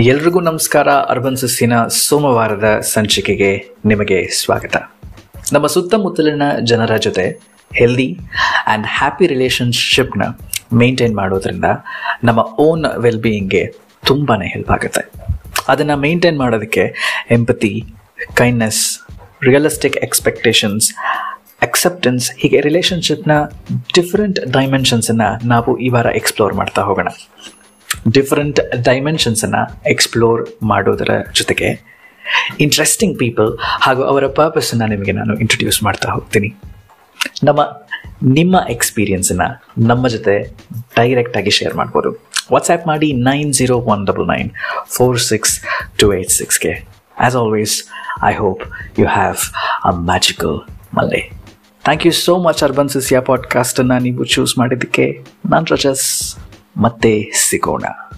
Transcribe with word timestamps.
ಎಲ್ರಿಗೂ 0.00 0.40
ನಮಸ್ಕಾರ. 0.40 0.88
ಅರ್ಬನ್ 0.88 1.36
ಸುಸ್ಸಿನ 1.36 1.86
ಸೋಮವಾರದ 1.86 2.80
ಸಂಚಿಕೆಗೆ 2.80 3.74
ನಿಮಗೆ 3.84 4.26
ಸ್ವಾಗತ. 4.26 4.76
ನಮ್ಮ 5.52 5.66
ಸುತ್ತಮುತ್ತಲಿನ 5.66 6.42
ಜನರ 6.64 6.96
ಜೊತೆ 6.96 7.40
ಹೆಲ್ದಿ 7.74 8.18
ಆ್ಯಂಡ್ 8.66 8.86
ಹ್ಯಾಪಿ 8.86 9.26
ರಿಲೇಷನ್ಶಿಪ್ನ 9.26 10.22
ಮೇಂಟೈನ್ 10.72 11.14
ಮಾಡೋದ್ರಿಂದ 11.16 11.64
ನಮ್ಮ 12.24 12.40
ಓನ್ 12.58 12.84
ವೆಲ್ 12.98 13.20
ಬೀಯಿಂಗ್ಗೆ 13.20 13.74
ತುಂಬಾ 14.06 14.36
ಹೆಲ್ಪ್ 14.36 14.70
ಆಗುತ್ತೆ. 14.70 15.12
ಅದನ್ನು 15.68 15.96
ಮೇಂಟೈನ್ 15.96 16.38
ಮಾಡೋದಕ್ಕೆ 16.38 16.94
empathy 17.30 17.84
kindness 18.34 18.98
realistic 19.42 19.96
expectations 19.96 20.94
acceptance 21.62 22.30
ಹೀಗೆ 22.38 22.60
ರಿಲೇಷನ್ಶಿಪ್ನ 22.60 23.32
ಡಿಫ್ರೆಂಟ್ 23.94 24.40
ಡೈಮೆನ್ಷನ್ಸನ್ನು 24.46 25.48
ನಾವು 25.48 25.78
ಈ 25.78 25.88
ವಾರ 25.88 26.06
ಎಕ್ಸ್ಪ್ಲೋರ್ 26.06 26.54
ಮಾಡ್ತಾ 26.54 26.82
ಹೋಗೋಣ. 26.82 27.08
ಡಿಫ್ರೆಂಟ್ 28.10 28.60
ಡೈಮೆನ್ಷನ್ಸನ್ನು 28.84 29.90
ಎಕ್ಸ್ಪ್ಲೋರ್ 29.90 30.48
ಮಾಡೋದರ 30.62 31.10
ಜೊತೆಗೆ 31.32 31.92
ಇಂಟ್ರೆಸ್ಟಿಂಗ್ 32.60 33.18
ಪೀಪಲ್ 33.18 33.58
ಹಾಗೂ 33.82 34.02
ಅವರ 34.02 34.26
ಪರ್ಪಸನ್ನು 34.26 34.86
ನಿಮಗೆ 34.86 35.12
ನಾನು 35.12 35.34
ಇಂಟ್ರೊಡ್ಯೂಸ್ 35.34 35.82
ಮಾಡ್ತಾ 35.82 36.08
ಹೋಗ್ತೀನಿ. 36.08 36.54
ನಮ್ಮ, 37.44 37.60
ನಿಮ್ಮ 38.32 38.56
ಎಕ್ಸ್ಪೀರಿಯನ್ಸನ್ನು 38.70 39.64
ನಮ್ಮ 39.86 40.08
ಜೊತೆ 40.08 40.56
ಡೈರೆಕ್ಟಾಗಿ 40.96 41.50
ಶೇರ್ 41.50 41.74
ಮಾಡ್ಬೋದು. 41.74 42.28
ವಾಟ್ಸ್ಆ್ಯಪ್ 42.52 42.86
ಮಾಡಿ 42.86 43.12
nine 43.12 43.54
zero 43.54 43.78
one 43.78 44.06
double 44.06 44.26
nine 44.26 44.50
four 44.86 45.20
six 45.20 45.60
two 45.96 46.14
eight 46.14 46.30
ಸಿಕ್ಸ್ಗೆ 46.30 46.88
as 47.18 47.36
always 47.36 47.84
I 48.24 48.34
hope 48.34 48.60
you 48.98 49.06
have 49.06 49.36
a 49.84 49.90
magical 49.90 50.66
ಮಲ್ಲೆ 50.94 51.30
thank 51.84 52.06
you 52.06 52.12
so 52.12 52.38
much 52.38 52.62
urban 52.62 52.88
ಸಿಸಿಯಾ 52.88 53.20
ಪಾಡ್ಕಾಸ್ಟನ್ನು 53.20 53.98
ನೀವು 53.98 54.24
ಚೂಸ್ 54.24 54.58
ಮಾಡಿದ್ದಕ್ಕೆ. 54.58 55.24
ನಾನು 55.50 55.64
ರಜಸ್. 55.74 56.36
मत्ते 56.78 57.30
सिकोना 57.34 58.11